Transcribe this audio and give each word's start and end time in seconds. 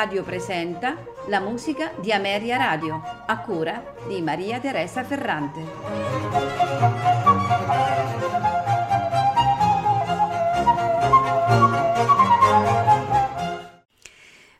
Radio 0.00 0.22
presenta 0.22 0.96
la 1.26 1.40
musica 1.40 1.92
di 2.00 2.10
Ameria 2.10 2.56
Radio, 2.56 3.02
a 3.26 3.38
cura 3.40 3.96
di 4.08 4.22
Maria 4.22 4.58
Teresa 4.58 5.04
Ferrante. 5.04 5.60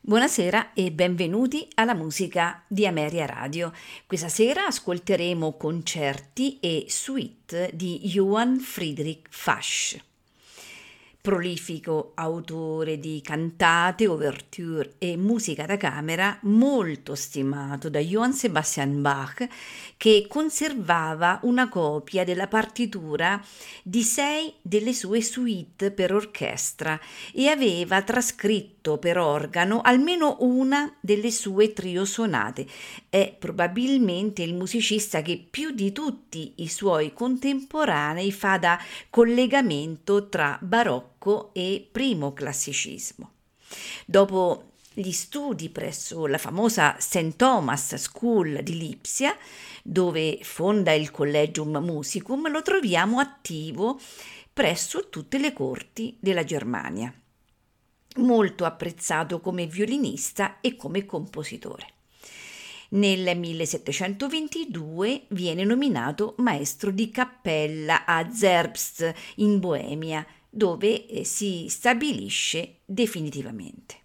Buonasera 0.01 0.73
e 0.73 0.91
benvenuti 0.91 1.67
alla 1.73 1.95
musica 1.95 2.63
di 2.67 2.85
Ameria 2.85 3.25
Radio. 3.25 3.73
Questa 4.05 4.29
sera 4.29 4.67
ascolteremo 4.67 5.57
concerti 5.57 6.59
e 6.59 6.85
suite 6.87 7.71
di 7.73 7.97
Johann 8.03 8.57
Friedrich 8.57 9.25
Fasch 9.31 10.09
prolifico 11.21 12.13
autore 12.15 12.97
di 12.97 13.21
cantate, 13.23 14.07
ouverture 14.07 14.95
e 14.97 15.15
musica 15.15 15.67
da 15.67 15.77
camera, 15.77 16.39
molto 16.41 17.13
stimato 17.13 17.89
da 17.89 17.99
Johann 17.99 18.31
Sebastian 18.31 19.01
Bach, 19.01 19.47
che 19.97 20.25
conservava 20.27 21.39
una 21.43 21.69
copia 21.69 22.23
della 22.23 22.47
partitura 22.47 23.39
di 23.83 24.01
sei 24.01 24.51
delle 24.63 24.93
sue 24.93 25.21
suite 25.21 25.91
per 25.91 26.11
orchestra 26.11 26.99
e 27.31 27.47
aveva 27.47 28.01
trascritto 28.01 28.80
per 28.81 29.17
organo 29.17 29.81
almeno 29.81 30.37
una 30.39 30.93
delle 30.99 31.31
sue 31.31 31.73
trio 31.73 32.03
sonate. 32.03 32.65
È 33.07 33.35
probabilmente 33.37 34.41
il 34.41 34.55
musicista 34.55 35.21
che 35.21 35.45
più 35.49 35.71
di 35.71 35.91
tutti 35.91 36.53
i 36.57 36.67
suoi 36.67 37.13
contemporanei 37.13 38.31
fa 38.31 38.57
da 38.57 38.79
collegamento 39.09 40.27
tra 40.29 40.57
barocco 40.61 41.51
e 41.53 41.87
primo 41.91 42.33
classicismo. 42.33 43.31
Dopo 44.05 44.71
gli 44.93 45.11
studi 45.11 45.69
presso 45.69 46.27
la 46.27 46.37
famosa 46.37 46.97
St. 46.99 47.35
Thomas 47.37 47.95
School 47.95 48.61
di 48.61 48.77
Lipsia, 48.77 49.37
dove 49.83 50.39
fonda 50.41 50.91
il 50.91 51.11
Collegium 51.11 51.77
Musicum, 51.77 52.51
lo 52.51 52.61
troviamo 52.61 53.19
attivo 53.19 53.99
presso 54.51 55.07
tutte 55.07 55.37
le 55.37 55.53
corti 55.53 56.17
della 56.19 56.43
Germania. 56.43 57.13
Molto 58.17 58.65
apprezzato 58.65 59.39
come 59.39 59.67
violinista 59.67 60.59
e 60.59 60.75
come 60.75 61.05
compositore. 61.05 61.87
Nel 62.89 63.37
1722 63.37 65.23
viene 65.29 65.63
nominato 65.63 66.35
maestro 66.39 66.91
di 66.91 67.09
cappella 67.09 68.03
a 68.05 68.29
Zerbst 68.29 69.13
in 69.35 69.59
Boemia 69.59 70.25
dove 70.49 71.05
eh, 71.07 71.23
si 71.23 71.67
stabilisce 71.69 72.79
definitivamente. 72.83 73.99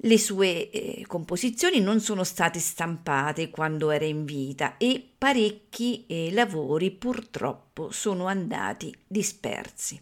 Le 0.00 0.18
sue 0.18 0.68
eh, 0.68 1.04
composizioni 1.06 1.80
non 1.80 2.00
sono 2.00 2.22
state 2.22 2.58
stampate 2.58 3.48
quando 3.48 3.90
era 3.90 4.04
in 4.04 4.26
vita 4.26 4.76
e 4.76 5.02
parecchi 5.16 6.04
eh, 6.06 6.30
lavori 6.32 6.90
purtroppo 6.90 7.90
sono 7.90 8.26
andati 8.26 8.94
dispersi. 9.06 9.98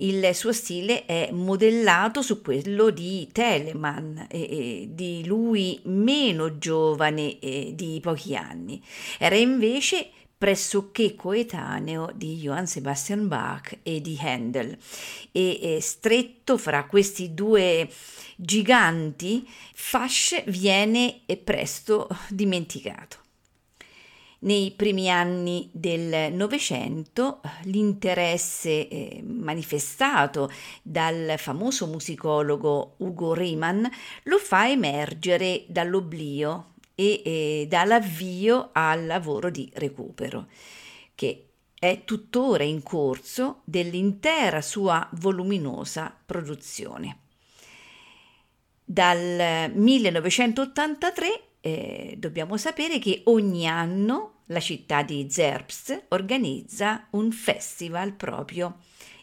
Il 0.00 0.32
suo 0.32 0.52
stile 0.52 1.06
è 1.06 1.30
modellato 1.32 2.22
su 2.22 2.40
quello 2.40 2.90
di 2.90 3.28
Telemann, 3.32 4.16
eh, 4.28 4.86
di 4.90 5.26
lui 5.26 5.80
meno 5.84 6.58
giovane 6.58 7.40
eh, 7.40 7.72
di 7.74 7.98
pochi 8.00 8.36
anni. 8.36 8.80
Era 9.18 9.34
invece 9.34 10.10
pressoché 10.38 11.16
coetaneo 11.16 12.12
di 12.14 12.36
Johann 12.36 12.64
Sebastian 12.64 13.26
Bach 13.26 13.76
e 13.82 14.00
di 14.00 14.16
Handel 14.20 14.78
e, 15.32 15.78
stretto 15.80 16.56
fra 16.56 16.84
questi 16.84 17.34
due 17.34 17.90
giganti 18.36 19.44
Fasch 19.74 20.44
viene 20.46 21.22
presto 21.42 22.06
dimenticato. 22.28 23.26
Nei 24.40 24.70
primi 24.70 25.10
anni 25.10 25.68
del 25.72 26.32
Novecento 26.32 27.40
l'interesse 27.64 28.86
eh, 28.86 29.20
manifestato 29.26 30.48
dal 30.80 31.34
famoso 31.38 31.88
musicologo 31.88 32.94
Ugo 32.98 33.34
Riemann 33.34 33.84
lo 34.24 34.38
fa 34.38 34.68
emergere 34.68 35.64
dall'oblio 35.66 36.74
e 36.94 37.22
eh, 37.24 37.66
dà 37.68 37.84
l'avvio 37.84 38.70
al 38.72 39.06
lavoro 39.06 39.50
di 39.50 39.68
recupero, 39.74 40.46
che 41.16 41.46
è 41.74 42.02
tuttora 42.04 42.62
in 42.62 42.80
corso 42.84 43.62
dell'intera 43.64 44.62
sua 44.62 45.08
voluminosa 45.14 46.16
produzione. 46.24 47.18
Dal 48.84 49.72
1983 49.74 51.47
eh, 51.60 52.14
dobbiamo 52.18 52.56
sapere 52.56 52.98
che 52.98 53.22
ogni 53.24 53.66
anno 53.66 54.42
la 54.46 54.60
città 54.60 55.02
di 55.02 55.26
Zerbst 55.30 56.06
organizza 56.08 57.06
un 57.10 57.30
festival 57.32 58.12
proprio 58.12 58.78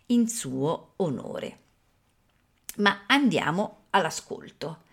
in 0.07 0.27
suo 0.27 0.93
onore. 0.97 1.59
Ma 2.77 3.03
andiamo 3.07 3.85
all'ascolto 3.91 4.83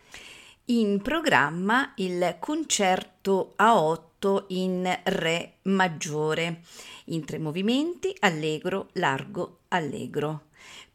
in 0.67 1.03
programma 1.03 1.93
il 1.97 2.37
concerto 2.39 3.55
a 3.57 3.83
8 3.83 4.47
in 4.49 5.01
Re 5.05 5.55
maggiore, 5.63 6.61
in 7.07 7.25
tre 7.25 7.39
movimenti, 7.39 8.15
allegro, 8.21 8.91
largo, 8.93 9.63
allegro. 9.69 10.47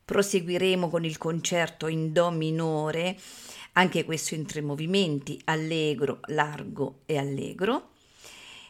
Proseguiremo 0.06 0.88
con 0.88 1.04
il 1.04 1.18
concerto 1.18 1.88
in 1.88 2.14
Do 2.14 2.32
minore, 2.32 3.18
anche 3.78 4.06
questo 4.06 4.34
in 4.34 4.46
tre 4.46 4.62
movimenti, 4.62 5.40
allegro, 5.46 6.20
largo 6.28 7.02
e 7.06 7.18
allegro. 7.18 7.90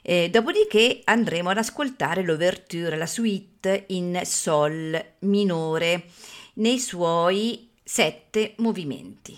Eh, 0.01 0.29
dopodiché 0.29 1.01
andremo 1.03 1.50
ad 1.50 1.57
ascoltare 1.57 2.23
l'ouverture, 2.23 2.97
la 2.97 3.07
suite 3.07 3.85
in 3.88 4.19
Sol 4.23 5.03
minore, 5.19 6.06
nei 6.56 6.79
suoi 6.79 7.69
sette 7.84 8.53
movimenti. 8.57 9.38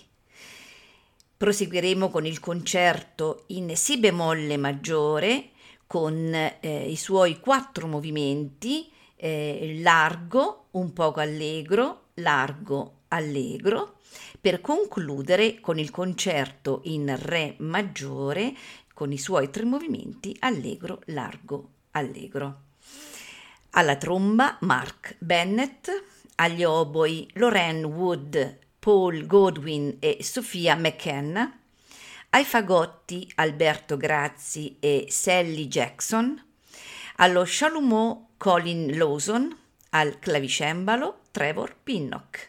Proseguiremo 1.38 2.10
con 2.10 2.26
il 2.26 2.40
concerto 2.40 3.44
in 3.48 3.76
Si 3.78 3.98
bemolle 3.98 4.58
maggiore 4.58 5.52
con 5.86 6.34
eh, 6.34 6.90
i 6.90 6.96
suoi 6.96 7.40
quattro 7.40 7.88
movimenti, 7.88 8.92
eh, 9.16 9.80
largo, 9.82 10.66
un 10.72 10.94
poco 10.94 11.20
allegro, 11.20 12.10
largo, 12.16 13.02
allegro, 13.10 13.99
per 14.40 14.62
concludere 14.62 15.60
con 15.60 15.80
il 15.80 15.92
concerto 15.92 16.82
in 16.86 17.16
Re 17.18 17.56
maggiore 17.60 18.54
con 18.94 19.12
i 19.12 19.18
suoi 19.18 19.50
tre 19.50 19.64
movimenti 19.64 20.36
allegro, 20.40 21.02
largo, 21.06 21.70
allegro. 21.92 22.62
Alla 23.72 23.96
tromba 23.96 24.58
Mark 24.62 25.16
Bennett, 25.20 25.90
agli 26.36 26.64
oboi 26.64 27.26
Lorraine 27.34 27.86
Wood 27.86 28.58
Paul 28.80 29.26
Godwin 29.26 29.98
e 30.00 30.18
Sofia 30.22 30.76
McKenna, 30.76 31.60
ai 32.32 32.44
fagotti 32.44 33.30
Alberto 33.36 33.98
Grazzi 33.98 34.78
e 34.80 35.06
Sally 35.10 35.68
Jackson, 35.68 36.42
allo 37.18 37.44
chalumeau 37.46 38.32
Colin 38.38 38.98
Lawson, 38.98 39.56
al 39.92 40.20
clavicembalo 40.20 41.22
Trevor 41.32 41.76
Pinnock, 41.84 42.49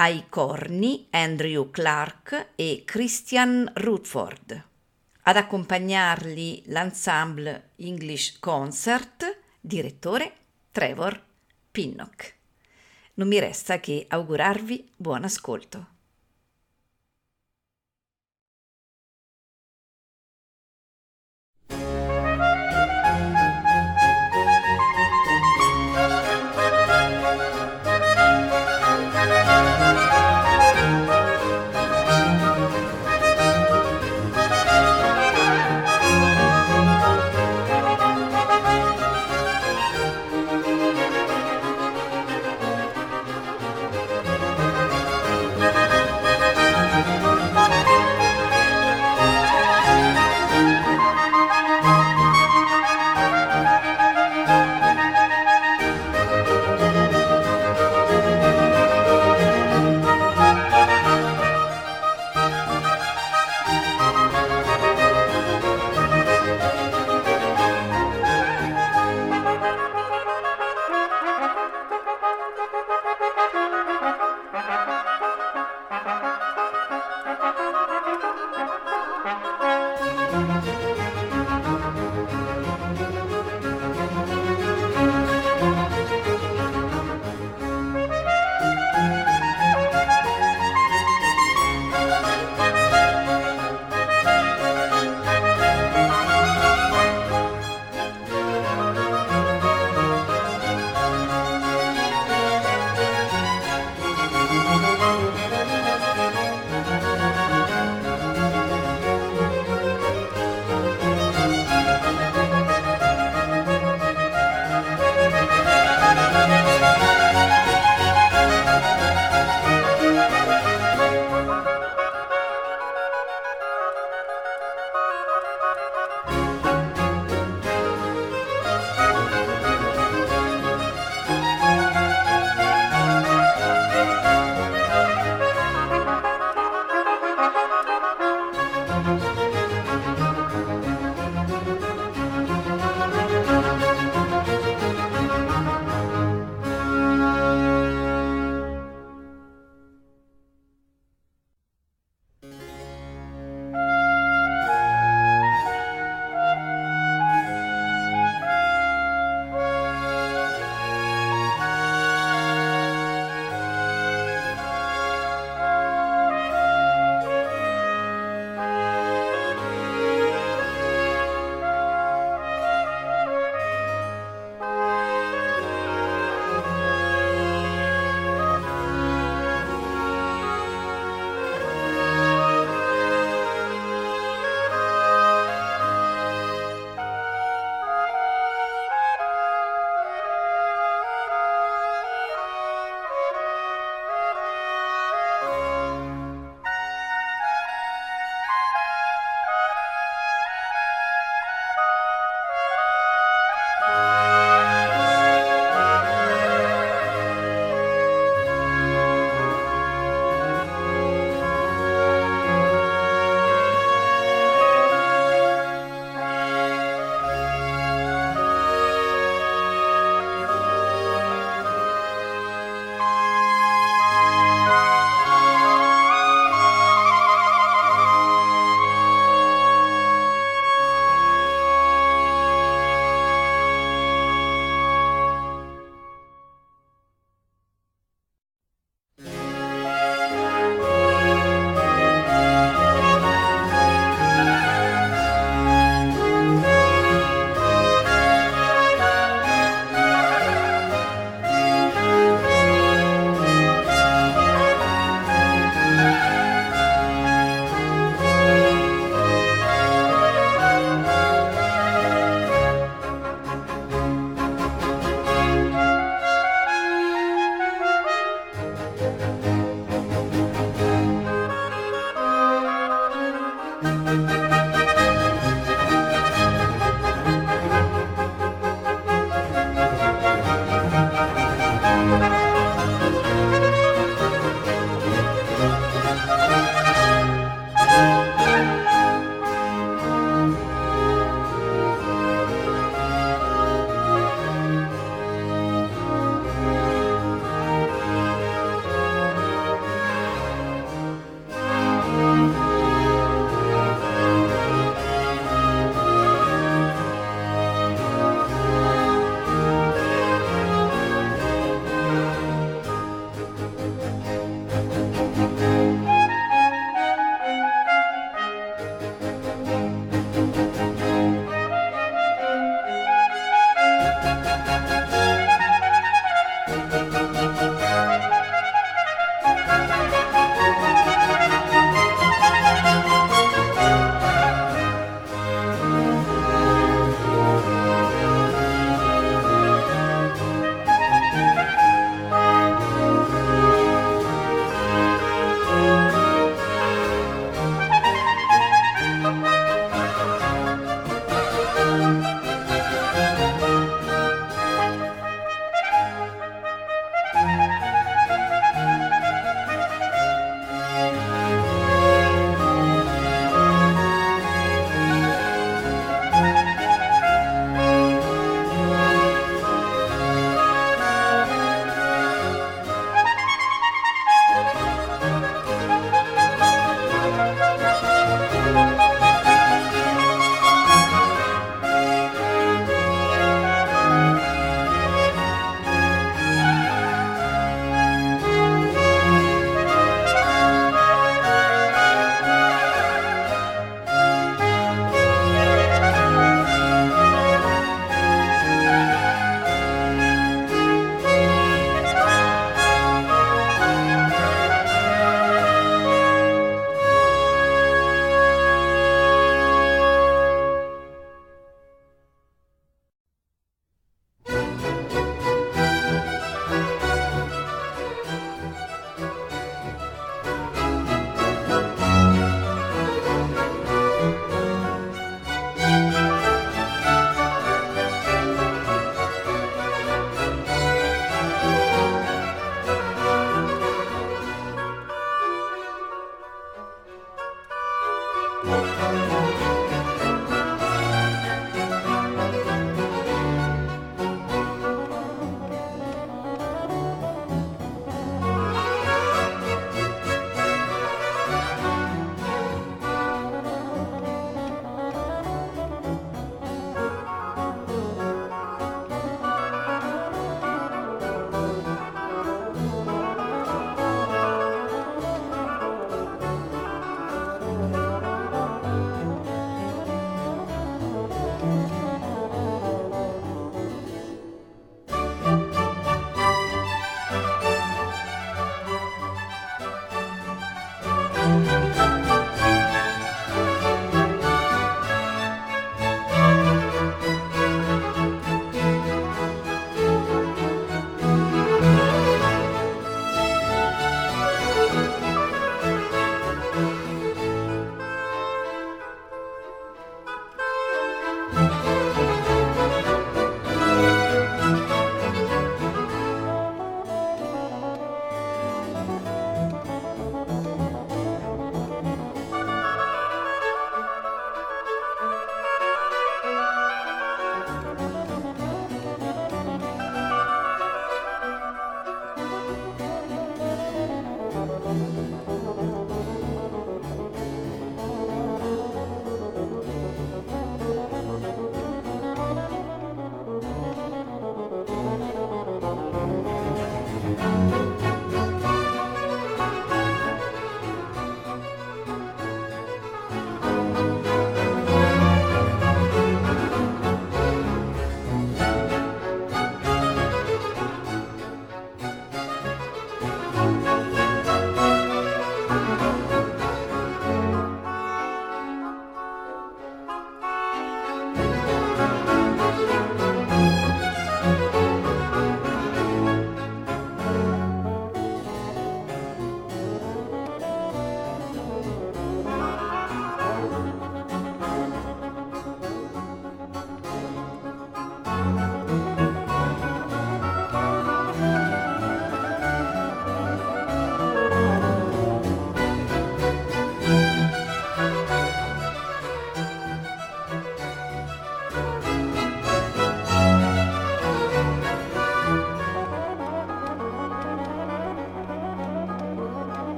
ai 0.00 0.24
corni 0.30 1.08
Andrew 1.10 1.70
Clark 1.70 2.52
e 2.54 2.84
Christian 2.86 3.70
Rutford. 3.74 4.64
Ad 5.24 5.36
accompagnarli 5.36 6.62
l'ensemble 6.68 7.72
English 7.76 8.38
Concert, 8.38 9.40
direttore 9.60 10.32
Trevor 10.72 11.22
Pinnock. 11.70 12.34
Non 13.14 13.28
mi 13.28 13.38
resta 13.38 13.78
che 13.78 14.06
augurarvi 14.08 14.90
buon 14.96 15.24
ascolto. 15.24 15.86